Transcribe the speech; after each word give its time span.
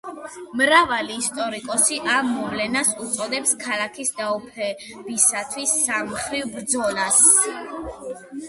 მრავალი 0.59 1.17
ისტორიკოსი 1.23 1.99
ამ 2.13 2.31
მოვლენას 2.37 2.93
უწოდებს 3.05 3.53
ქალაქის 3.67 4.11
დაუფლებისათვის 4.21 5.77
„სამმხრივ 5.85 6.53
ბრძოლას“. 6.57 7.25